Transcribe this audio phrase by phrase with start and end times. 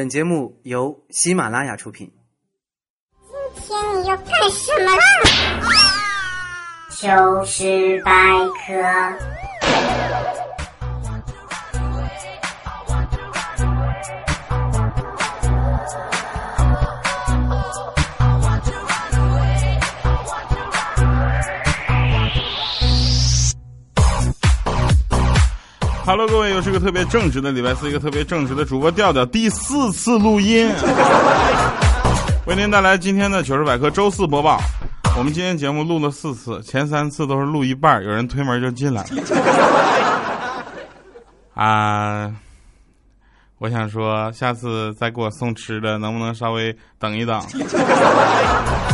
[0.00, 2.10] 本节目由喜马拉雅出品。
[3.54, 5.02] 今天你要干什么啦？
[6.88, 8.10] 糗事百
[8.64, 9.39] 科。
[26.10, 30.68] Hello，各位，又是个特别正直的礼拜四，一个特别正直的主播调调，第四次录音，
[32.46, 34.60] 为您带来今天的糗事百科周四播报。
[35.16, 40.64] 我们今天节目录了四次，前三次都是录一半，有人推门就进来了。
[41.54, 42.34] 啊，
[43.58, 47.40] 我想说，下次再给我送吃的，能不能稍微等一等？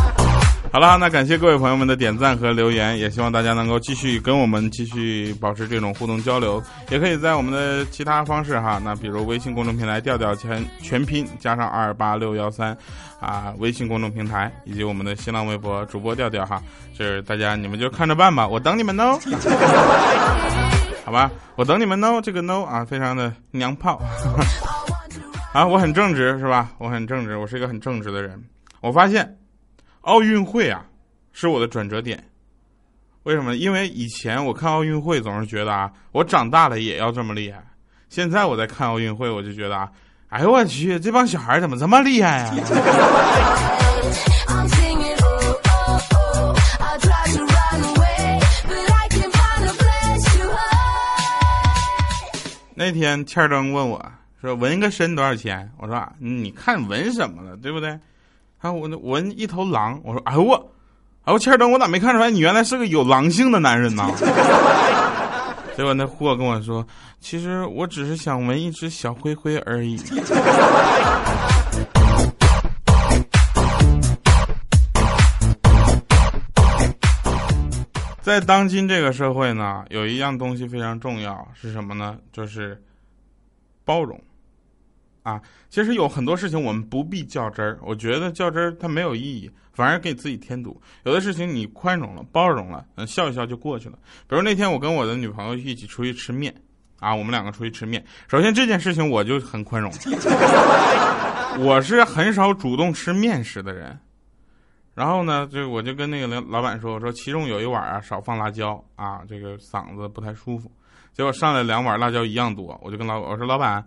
[0.72, 12.76] 好了，那感谢各位朋友们的点赞和留言，也希望大家能够继续跟我们继续保持这种互动交流，也可以在我们的其他方式哈，那比如微信公众平台调调全全拼加上二八六幺三
[13.20, 19.18] 啊，微信公众平台以及我们的新浪微博主播调调哈，就是大家你们就看着办吧，我等你们哦，
[21.06, 23.98] 好吧，我等你们哦，这个 no 啊，非常的娘炮
[25.54, 26.68] 啊，我很正直是吧？
[26.76, 28.38] 我很正直，我是一个很正直的人，
[28.82, 29.38] 我发现。
[30.06, 30.84] 奥运会啊，
[31.32, 32.22] 是我的转折点。
[33.24, 33.56] 为什么？
[33.56, 37.60] 因为以前我看奥运会总是觉得啊，我长大了也要这么厉害。
[38.08, 39.90] 现在我在看奥运会，我就觉得啊，
[40.28, 42.54] 哎呦我去，这帮小孩怎么这么厉害呀、
[52.76, 54.00] 那天欠儿登问我
[54.40, 57.98] 说：“纹个身多少钱？”我说：“，你看纹什么了，对不对？”
[58.66, 60.54] 啊，我那纹一头狼，我说，哎呦我，
[61.22, 64.10] 哎我欠灯，我咋没看出来你原来是个有狼性的男人呢？
[65.76, 66.84] 结果那货跟我说，
[67.20, 69.96] 其实我只是想纹一只小灰灰而已。
[78.20, 82.16] 在当今这个社会呢，有一样东西非常重要，是什么呢？
[82.32, 82.82] 就是
[83.84, 84.20] 包容。
[85.26, 90.80] 啊，其实有很多事情我们不必较真儿，我觉得较真儿它没有意义，反而给自己添堵。
[91.02, 93.98] 有的事情你宽容了、包容了，笑一笑就过去了。
[94.28, 96.54] 比如那天我跟我的女朋友一起出去吃面，
[97.00, 98.04] 啊，我们两个出去吃面。
[98.28, 99.90] 首先这件事情我就很宽容，
[101.58, 103.98] 我是很少主动吃面食的人。
[104.94, 110.70] 然后呢，就我就跟那个老老板说，我说其中有一碗啊少放辣椒啊，这个嗓子不太舒服。
[111.12, 113.84] 结果上来两碗辣椒一样多，我就跟老我说老板。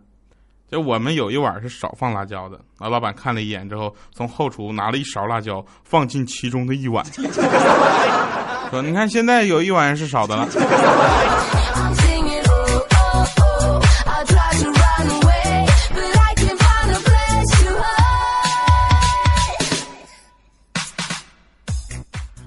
[0.71, 7.03] 就我们有一碗是少放辣椒的，啊，老板看了一眼之后，从后厨拿了一勺辣椒放进其中的一碗，
[8.69, 10.47] 说：“你看现在有一碗是少的了。”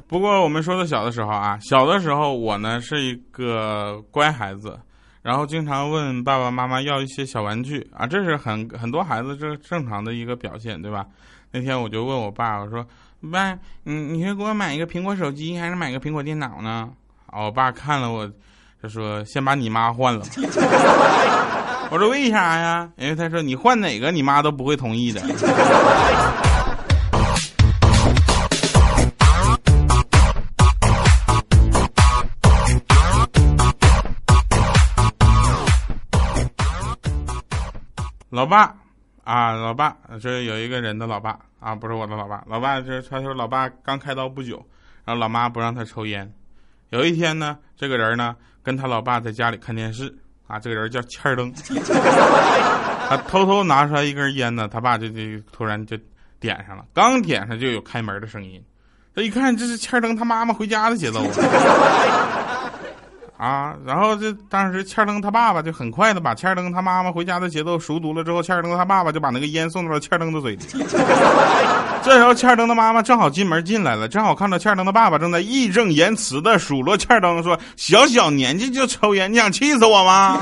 [0.07, 4.79] 不过我们说的小的时候啊，小的时候我呢是一个乖孩子。
[5.23, 11.07] 然后经常问爸爸妈妈要一些小玩具啊，这是很很多孩子这正常的一个表现，对吧？
[11.53, 12.85] 那天我就问我爸，我说
[13.31, 16.91] ：“爸，你你是给我买一个苹果手机，还是买个苹果电脑呢？”
[17.31, 18.29] 啊，我爸看了我，
[18.81, 20.25] 他说：“先把你妈换了。
[21.93, 25.21] ”我说：“为啥呀？”因为他说：“你换哪个，你妈都不会同意的。”
[38.33, 38.75] 老爸，
[39.25, 42.43] 啊，老爸，这有一个人的老爸啊，不是我的老爸。
[42.47, 44.57] 老爸就是他说，老爸刚开刀不久，
[45.05, 46.33] 然后老妈不让他抽烟。
[46.89, 50.11] 有一天呢，这个人呢跟他老爸在家里看电视
[50.47, 51.53] 啊，这个人叫欠儿登，
[53.07, 55.21] 他偷偷拿出来一根烟呢，他爸就就
[55.53, 55.95] 突然就
[56.41, 58.65] 点上了，刚点上就有开门的声音。
[59.15, 61.23] 他一看，这是欠儿登他妈妈回家的节奏
[63.43, 63.75] 啊。
[63.85, 70.63] 然后这当时欠灯他爸爸就很快的把欠灯他妈妈回家的节奏熟读了之后，欠灯他爸爸就把那个烟送到了欠灯的嘴里。
[72.05, 80.41] 这时候欠灯的妈妈正好进门进来了，正好看到欠灯的爸爸正在义正言辞的数落欠灯说：“小小年纪就抽烟，你想气死我吗？”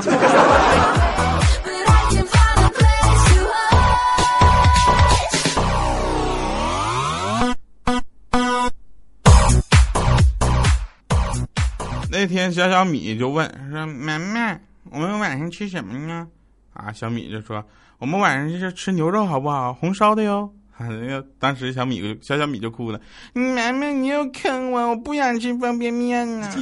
[12.21, 14.55] 那天小小米就问他说：“妈妈，
[14.91, 16.27] 我们晚上吃什么呢？”
[16.71, 17.65] 啊，小米就说
[17.97, 19.73] ：“我们晚上就是吃牛肉好不好？
[19.73, 20.47] 红烧的哟。
[21.41, 23.01] ”当时小米小小米就哭了
[23.33, 26.53] ：“妈妈，你又坑我，我不想吃方便面啊！”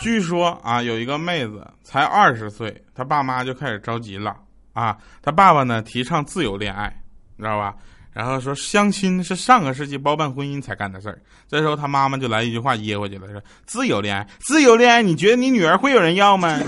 [0.00, 4.34] 据说啊，有一个妹子才二十岁，她爸妈就开始着急了。
[4.76, 4.96] 啊。
[5.22, 6.94] 他爸爸呢提倡自由恋爱，
[7.36, 7.74] 你知道吧？
[8.12, 11.20] 然后说相亲是上个世纪包办婚姻才干的事儿。
[11.48, 16.58] 这时候他妈妈就来一句话噎回去了，说自由恋爱，自由恋爱，你觉得你女儿会有人要吗？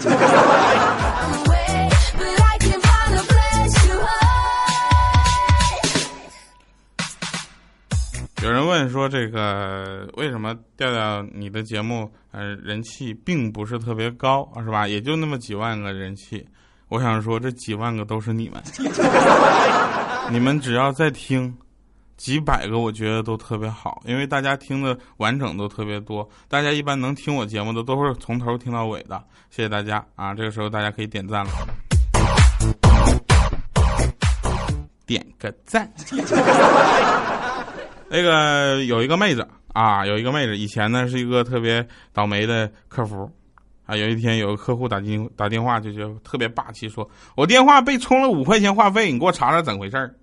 [8.43, 14.87] 有人问说这个为什么调调你的节目呃人气并不是特别高是吧？
[14.87, 16.46] 也就那么几万个人气。
[16.88, 18.62] 我想说，这几万个都是你们，
[20.32, 21.55] 你们只要再听
[22.17, 26.29] 几百个，我觉得都特别好，因为大家听的完整都特别多。
[26.49, 29.23] 大家一般能听我节目的，都是从头听到尾的。
[29.50, 30.35] 谢谢大家啊！
[30.35, 31.50] 这个时候大家可以点赞了，
[35.06, 35.90] 点个赞。
[38.08, 43.31] 那个有一个妹子啊，有一个妹子，以前呢是一个特别倒霉的客服。
[43.88, 50.14] 啊，有一天有个客户打进打电话，就就特别霸气，说我电话被充了五块钱话费，你给我查查怎回事儿。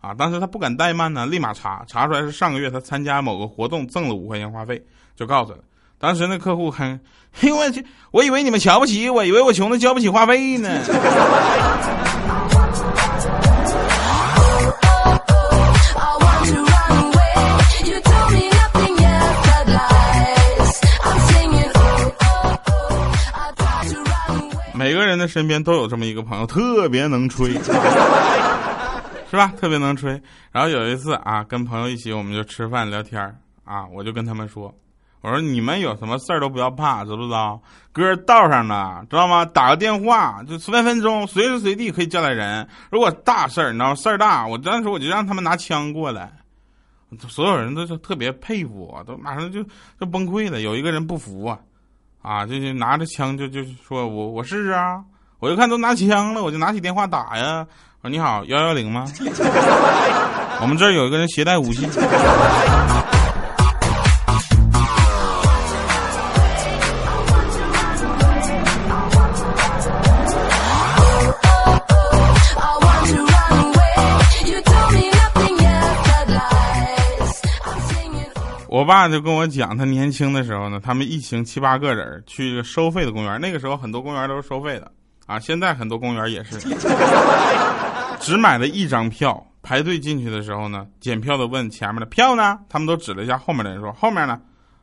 [0.00, 4.80] 啊，当时他不敢怠慢呢，立马查，查出来是上个月他参加某个活动赠了五块钱话费，
[5.16, 5.58] 就告诉了。
[5.98, 7.00] 当时那客户哼，
[7.32, 10.70] 嘿我去，我以为你们瞧不起我，以为我穷的交不起话费呢。
[25.20, 27.52] 的身边都有这么一个朋友，特别能吹，
[29.30, 29.52] 是吧？
[29.60, 30.20] 特别能吹。
[30.50, 33.22] 然后有一次啊，跟朋友一起，我们就吃饭聊天
[33.64, 34.74] 啊，我就跟他们说
[35.22, 37.62] ：“我说你们有什么事儿都不要怕，知不知道？
[37.92, 39.44] 哥道上呢，知道吗？
[39.44, 42.66] 打个电话就分分钟，随时随地可以叫来人。
[42.90, 46.32] 如果大事儿，你知道事儿大，我当时我就让他们拿枪过来，
[47.28, 49.62] 所有人都是特别佩服我，都马上就
[49.98, 50.62] 就崩溃了。
[50.62, 51.58] 有一个人不服啊。”
[52.22, 55.02] 啊，就就拿着枪就就说我我试试啊！
[55.40, 57.66] 我就看都拿枪了，我就拿起电话打呀。
[58.02, 59.06] 我说你好，幺幺零吗？
[60.60, 61.88] 我们这儿有一个人携带武器。
[78.68, 83.40] 我爸就跟我讲，他年轻的时候呢，他们一行七八个人去收费的公园。
[83.40, 84.90] 那个时候很多公园都是收费的
[85.30, 86.58] 啊，现在很多公园也是。
[88.18, 94.40] 只买了一张票，排队进去的时候呢，检票的问前面的票呢，他们都指了一下后面的人说后面呢，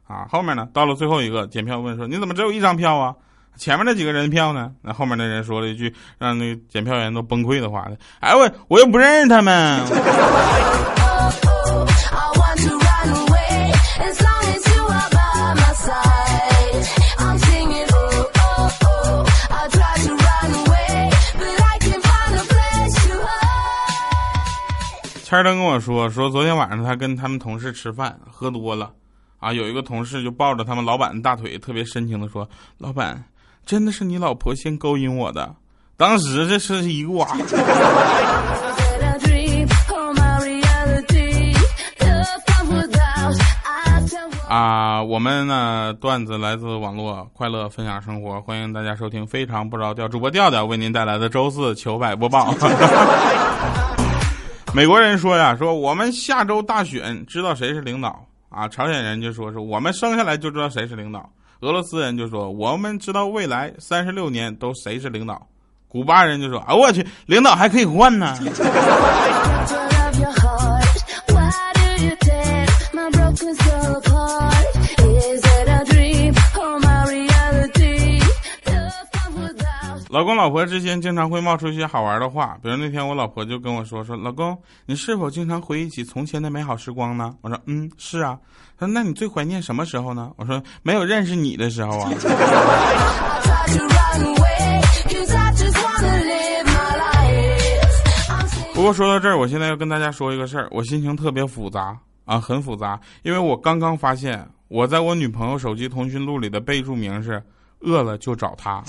[0.08, 3.14] 啊后面呢，到了最后一个检票问说你怎么只有一张票啊？
[3.58, 4.72] 前面那几个人票呢？
[4.82, 7.86] 那后面的人说了一句让那检票员都崩溃的话，
[8.22, 9.82] 哎我我又不认识他们。
[25.30, 28.94] 千登跟我说，说昨天晚上他跟他们同事吃饭，喝多了，
[29.40, 33.22] 啊，有一个同事就抱着他们老板的大腿，特别深情的说：“老板，
[33.66, 35.54] 真的是你老婆先勾引我的。”
[35.98, 37.28] 当时这是一哇。
[44.48, 52.56] 啊，我们呢段子来自网络，快乐分享生活，欢迎大家收听非常不着调主播调调为您带来的周四糗百播报。
[54.78, 58.68] 美国人说呀，说我们下周大选知道谁是领导啊。
[58.68, 61.28] 朝鲜人就说说我们生下来就知道谁是领导。
[61.62, 65.42] 俄罗斯人就说我们知道未来三十六年都谁是领导。
[65.88, 68.38] 古巴人就说啊，我去，领导还可以换呢。
[80.18, 84.58] 老公老婆之间经常会冒出一些好玩的话，比如那天我老婆就跟我说说，老公，
[84.88, 87.36] 你是否经常回忆起从前的美好时光呢？
[87.42, 88.36] 我说，嗯，是啊。
[88.80, 90.32] 他说，那你最怀念什么时候呢？
[90.36, 92.10] 我说，没有认识你的时候啊。
[98.74, 101.96] 不过说到这儿，我现在要跟大家说一个事儿，我心情特别复杂
[102.26, 107.40] 啊，很复杂，因为我刚刚发现我在我女朋友手机通讯录里的备注名是。
[107.80, 108.84] 饿了就找他。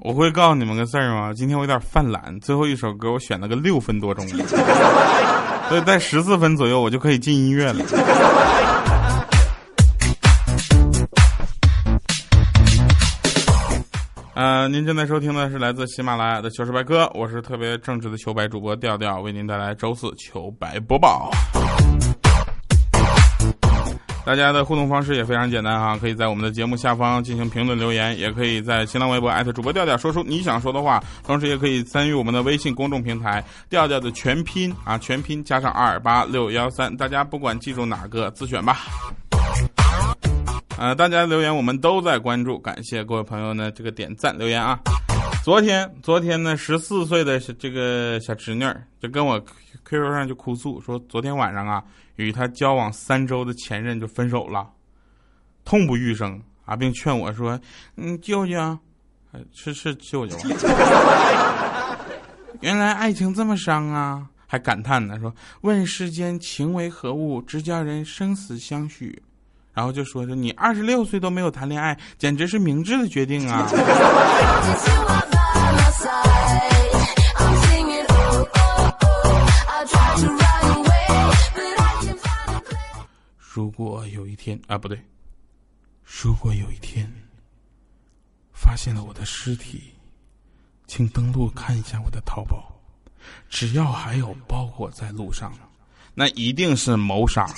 [0.00, 1.34] 我会告诉你们个事儿吗？
[1.34, 4.26] 今天我有点犯懒，最后一首歌我选了个六分多钟，
[5.68, 7.84] 所以在十四分左右我就可以进音乐了。
[14.38, 21.28] 呃，您正在收听的是来自喜马拉雅的糗事百科，我是特别正直的糗白主播调调，为您带来周四糗白播报。
[24.24, 38.86] 大家的互动方式也非常简单哈，可以在我们的节目下方进行评论留言，也可以在新浪微博艾特主播调调说出你想说的话，同时也可以参与我们的微信公众平台调调的全拼啊，全拼加上二八六幺三，大家不管记住哪个自选吧。
[40.78, 44.78] 呃，大家留言我们都在关注，感谢各位朋友呢这个点赞留言啊。
[45.42, 48.64] 昨天昨天呢，十四岁的这个小侄女
[49.00, 49.44] 就跟我
[49.84, 51.82] QQ 上就哭诉说，昨天晚上啊。
[52.14, 54.68] 与他交往三周的前任就分手了，
[55.64, 57.58] 痛不欲生啊，并劝我说
[57.94, 58.78] ：“嗯，舅舅，
[59.54, 60.36] 是是舅舅，
[62.60, 65.32] 原来爱情这么伤啊！”还感叹呢，说
[65.62, 69.22] ：“问世间情为何物，直叫人生死相许。”
[69.78, 73.70] 然后就说：“说你二十六岁都没有谈恋爱，简直是明智的决定啊！”
[83.38, 85.00] 如果有一天啊，不对，
[86.02, 87.08] 如果有一天
[88.52, 89.94] 发现了我的尸体，
[90.88, 92.64] 请登录看一下我的淘宝，
[93.48, 95.52] 只要还有包裹在路上，
[96.14, 97.48] 那一定是谋杀。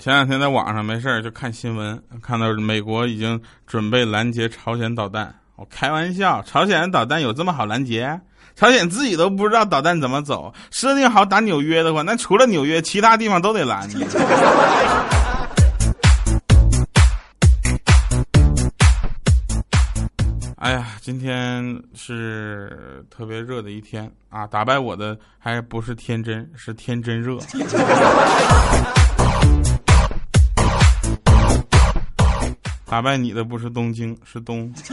[0.00, 5.34] 前两天在网上没事就看新闻，看到美国已经准备拦截朝鲜导弹。
[5.54, 8.18] 我开玩笑，朝鲜导弹有这么好拦截？
[8.56, 10.54] 朝鲜自己都不知道导弹怎么走。
[10.70, 13.86] 设定好打纽约的话，那除了纽约，其他地方都得拦。
[20.60, 24.44] 哎呀，今天是特别热的一天啊！
[24.44, 27.38] 打败我的还不是天真，是天真热。
[32.86, 34.74] 打败你的不是东京，是东。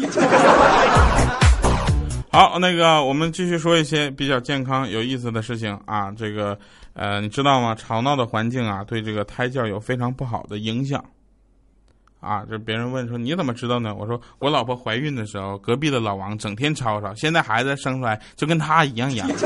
[2.31, 6.11] 好，那个我们继续说一些比较健康、有意思的事情啊。
[6.11, 6.55] 这个，
[6.93, 7.73] 呃，你知道吗？
[7.73, 11.03] 吵闹的环境啊，对这个胎教有非常不好的影响。
[12.25, 13.93] 啊，就别人问说你怎么知道呢？
[13.93, 19.29] 我说我老婆怀孕的时候，隔壁的老王整天吵吵，现在孩子生出来就跟他一样样。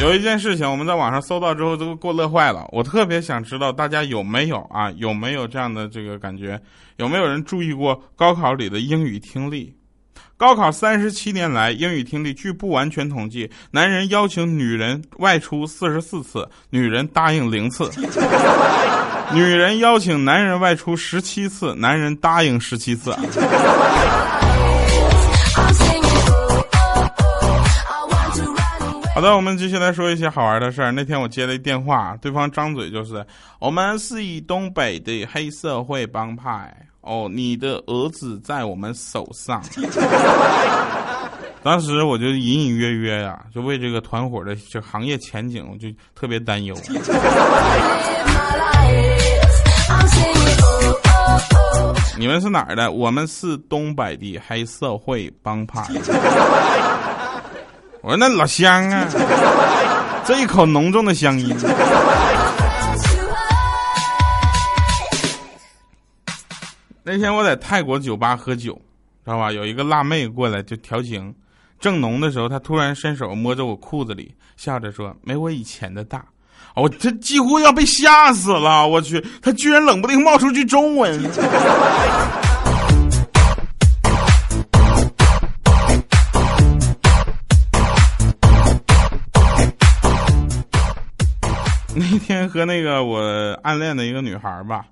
[0.00, 2.68] 有一件事情，我们在网上搜到之后都给我乐坏了。
[2.72, 6.60] 我特别想知道大家有没有啊，有没有这样的这个感觉？
[6.96, 9.74] 有没有人注意过高考里的英语听力？
[10.42, 17.84] 高考三十七年来，英语听力据不完全统计，男人邀请女人外出四十四次，女人答应零次；
[19.32, 23.12] 女人邀请男人外出十七次，男人答应十七次。
[29.14, 30.90] 好的，我们继续来说一些好玩的事儿。
[30.90, 33.24] 那天我接了一电话，对方张嘴就是
[33.62, 39.62] ：“我们是以东北的黑社会帮派哦，你的儿子在我们手上。”
[41.64, 46.74] 当时我就隐隐约约呀，就为这个团伙的这行业前景，我就特别担忧。
[52.18, 52.90] 你们是哪儿的？
[52.90, 55.84] 我们是东北的黑社会帮派。
[58.00, 59.06] 我说那老乡啊，
[60.24, 61.56] 这一口浓重的乡音。
[67.04, 68.74] 那天我在泰国酒吧喝酒，
[69.24, 69.50] 知道吧？
[69.50, 71.34] 有一个辣妹过来就调情，
[71.80, 76.24] 正浓的时候，她突然伸手摸着我裤子里，笑着说：“没我以前的大。”
[76.76, 78.86] 我这几乎要被吓死了！
[78.86, 81.20] 我去，她居然冷不丁冒出句中文。
[91.94, 93.20] 那天和那个我
[93.64, 94.86] 暗恋的一个女孩吧，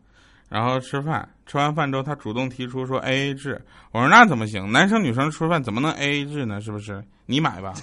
[0.51, 4.69] 然后吃饭，吃完饭之后，他主动提出说 A A 制，我说那怎么行？
[4.73, 6.61] 男生女生吃饭怎么能 A A 制呢？
[6.61, 7.01] 是不是？
[7.25, 7.73] 你买吧。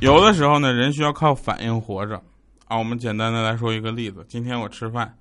[0.00, 2.20] 有的时候呢，人需要靠反应活着
[2.66, 2.76] 啊。
[2.76, 5.14] 我们简单的来说一个例子，今天我吃饭，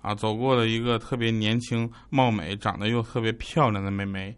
[0.00, 4.34] 啊，走过了一个特别年轻貌美、长得又特别漂亮的妹妹。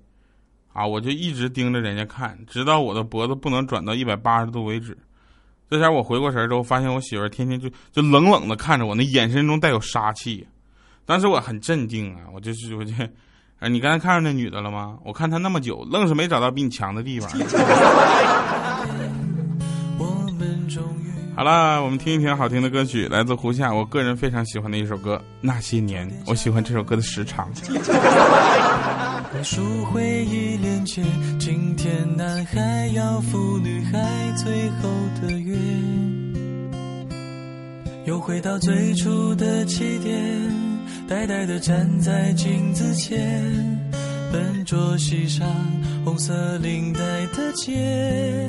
[0.75, 0.87] 啊！
[0.87, 4.95] 我就一直盯着人家看，直到我的脖子不能转到一百八十度为止。
[5.71, 10.47] 这下我回过神之后，发现我媳妇天天就就冷冷的看着我，那眼神中带有杀气。
[11.07, 12.93] 当时我很镇定啊，我就是我就，
[13.61, 14.99] 哎，你刚才看上那女的了吗？
[15.05, 17.31] 我看她那么久，愣是没找到比你强的地方。
[21.37, 27.51] 好了，我们听一听好听的歌曲，来自胡夏，我个人非常喜欢的一首歌《那些年》，我喜欢这首歌的时长。
[29.43, 31.03] 数回忆连结，
[31.41, 33.99] 今天男孩要赴女孩
[34.37, 34.89] 最后
[35.21, 35.59] 的约，
[38.07, 40.15] 又回到最初的起点，
[41.09, 43.19] 呆呆的站在镜子前，
[44.33, 45.49] 笨拙系上
[46.05, 47.01] 红色领带
[47.37, 48.49] 的结。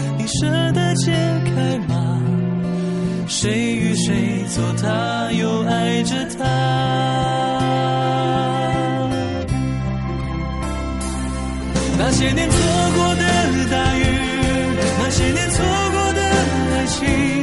[0.21, 1.11] 你舍得解
[1.45, 2.21] 开吗？
[3.27, 6.45] 谁与谁做他，又爱着他？
[11.97, 12.55] 那些年错
[12.95, 13.23] 过的
[13.71, 14.05] 大雨，
[14.99, 16.21] 那些年错过的
[16.75, 17.40] 爱情，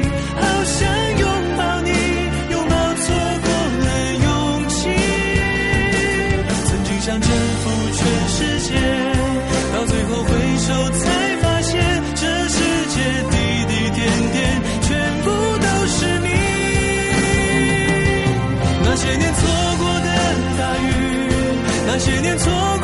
[21.99, 22.78] 些年错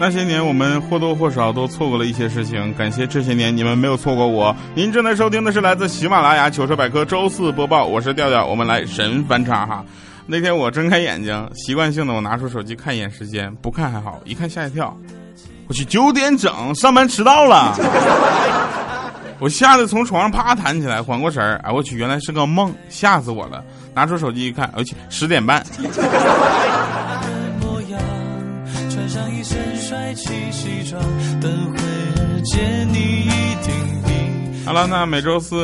[0.00, 2.72] 那些年，我们或多或少都错过了一些事情。
[2.72, 4.56] 感谢这些年你们没有错过我。
[4.74, 8.46] 您正在收听的是来自喜马拉雅糗事百科周四播报，我是调调。
[8.46, 9.84] 我们来神翻叉哈。
[10.24, 14.96] 那天我睁开眼睛，习惯性的我拿出手机看一眼时间，不看还好，一看吓一跳。
[15.68, 17.76] 我去，九点整，上班迟到了。
[19.38, 21.60] 我吓得从床上啪弹起来，缓过神儿。
[21.62, 23.62] 哎，我去，原来是个梦，吓死我了。
[23.92, 25.62] 拿出手机一看，而且十点半。
[30.10, 31.00] 帅气西装，
[31.40, 33.72] 等会儿见你一定
[34.04, 34.64] 比。
[34.66, 35.62] 好了，那每周四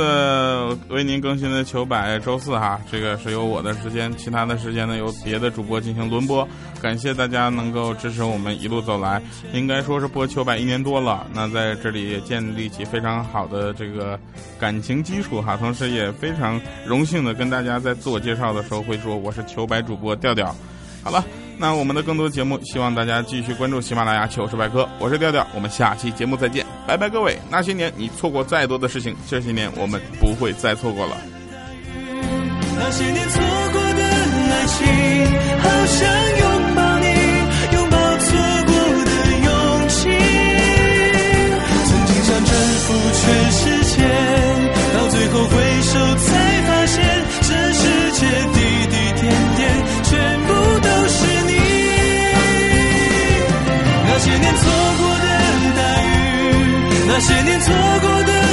[0.89, 6.47] 为您更新的糗百周四哈，这个是由我的时间，其他的时间呢由别的主播进行轮播。
[6.81, 9.21] 感谢大家能够支持我们一路走来，
[9.53, 14.17] 应该说是播糗百一年多了，那在这里也建立起非常好的这个
[14.61, 20.55] 感情基础哈，同时也非常荣幸的跟大家在自我介绍的时候会说我是糗百主播调调。
[21.03, 21.25] 好了。
[21.59, 24.87] 那我们的更多节目，希望大家继续关注喜马拉雅糗事百科。
[24.99, 27.39] 我是调调，我们下期节目再见，拜拜各位。
[27.51, 31.17] 那些年你错过再多的事情，这些年我们不会再错过了。
[32.79, 33.41] 那些年错
[33.73, 34.05] 过的
[34.53, 34.87] 爱情，
[35.63, 36.07] 好想
[36.39, 37.07] 拥抱你，
[37.73, 38.73] 拥抱错过
[39.05, 39.11] 的
[39.45, 39.97] 勇气。
[41.87, 42.53] 曾经想征
[42.85, 43.65] 服全世
[43.97, 43.97] 界，
[44.95, 46.46] 到最后回首才
[57.19, 58.46] 那些年错过的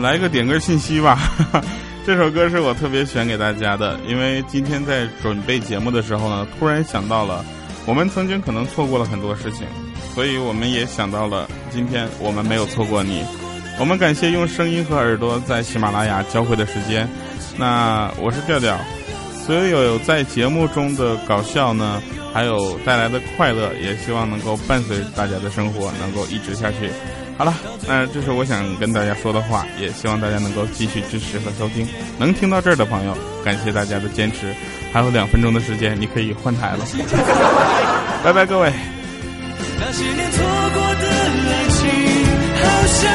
[0.00, 1.18] 来个点歌信息吧！
[2.06, 7.44] 这首歌是我特别选给大家的，因为今天在准备节目的时候呢，突然想到了
[7.86, 9.66] 我们曾经可能错过了很多事情，
[10.14, 13.22] 所以我们也想到了今天我们没有错过你。
[13.78, 17.08] 我们感谢用声音和耳朵在喜马拉雅交汇的时间。
[17.56, 18.78] 那我是调调，
[19.46, 26.90] 所有在节目中的搞笑呢，还有带来的快乐，也希望能够伴随大家的生活，能够一直下去。
[27.40, 27.54] 好了，
[27.88, 31.88] 那这是我想跟大家说的话，也希望大家能够继续支持和收听。
[32.18, 34.54] 能听到这儿的朋友，感谢大家的坚持。
[34.92, 36.84] 还有两分钟的时间，你可以换台了。
[38.22, 38.70] 拜拜，各位。
[39.80, 41.08] 那些年错过的
[41.48, 41.88] 爱情，
[42.60, 43.10] 好想